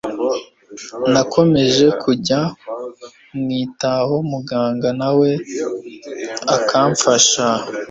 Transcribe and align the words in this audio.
nakomeje 1.13 1.85
kujya 2.01 2.39
mwitaho 3.39 4.15
muganga 4.31 4.89
nawe 4.99 5.29
akamfasha 6.55 7.45